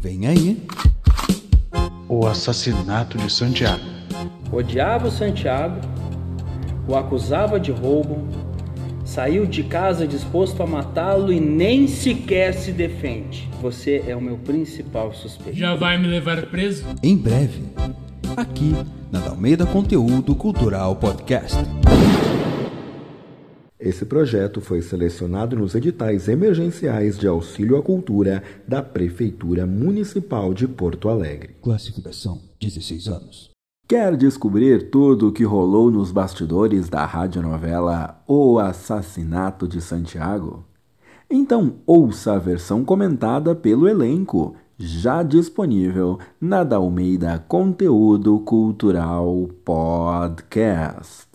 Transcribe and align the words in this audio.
Vem 0.00 0.28
aí. 0.28 0.62
O 2.08 2.24
assassinato 2.26 3.18
de 3.18 3.30
Santiago. 3.30 3.82
Odiava 4.52 5.08
o 5.08 5.10
Santiago, 5.10 5.80
o 6.86 6.94
acusava 6.94 7.58
de 7.58 7.72
roubo, 7.72 8.26
saiu 9.04 9.44
de 9.44 9.64
casa 9.64 10.06
disposto 10.06 10.62
a 10.62 10.66
matá-lo 10.66 11.32
e 11.32 11.40
nem 11.40 11.88
sequer 11.88 12.54
se 12.54 12.70
defende. 12.70 13.50
Você 13.60 14.04
é 14.06 14.14
o 14.14 14.20
meu 14.20 14.38
principal 14.38 15.12
suspeito. 15.12 15.58
Já 15.58 15.74
vai 15.74 15.98
me 15.98 16.06
levar 16.06 16.46
preso? 16.46 16.84
Em 17.02 17.16
breve, 17.16 17.64
aqui 18.36 18.74
na 19.10 19.18
Dalmeida 19.18 19.66
Conteúdo 19.66 20.34
Cultural 20.34 20.94
Podcast. 20.94 21.58
Esse 23.80 24.04
projeto 24.04 24.60
foi 24.60 24.82
selecionado 24.82 25.54
nos 25.54 25.72
editais 25.76 26.26
emergenciais 26.26 27.16
de 27.16 27.28
auxílio 27.28 27.76
à 27.76 27.82
cultura 27.82 28.42
da 28.66 28.82
Prefeitura 28.82 29.64
Municipal 29.66 30.52
de 30.52 30.66
Porto 30.66 31.08
Alegre. 31.08 31.54
Classificação: 31.62 32.40
16 32.60 33.06
anos. 33.06 33.50
Quer 33.86 34.16
descobrir 34.16 34.90
tudo 34.90 35.28
o 35.28 35.32
que 35.32 35.44
rolou 35.44 35.92
nos 35.92 36.10
bastidores 36.10 36.88
da 36.88 37.06
radionovela 37.06 38.20
O 38.26 38.58
Assassinato 38.58 39.68
de 39.68 39.80
Santiago? 39.80 40.64
Então 41.30 41.76
ouça 41.86 42.32
a 42.32 42.38
versão 42.38 42.84
comentada 42.84 43.54
pelo 43.54 43.88
elenco, 43.88 44.56
já 44.76 45.22
disponível 45.22 46.18
na 46.40 46.64
Dalmeida 46.64 47.38
Conteúdo 47.46 48.40
Cultural 48.40 49.48
Podcast. 49.64 51.28